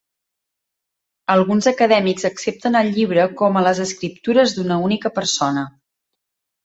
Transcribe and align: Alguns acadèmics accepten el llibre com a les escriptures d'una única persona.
Alguns 1.33 1.67
acadèmics 1.73 2.25
accepten 2.31 2.79
el 2.81 2.91
llibre 2.95 3.27
com 3.43 3.59
a 3.59 3.63
les 3.67 3.83
escriptures 3.87 4.57
d'una 4.57 4.79
única 4.89 5.13
persona. 5.19 5.67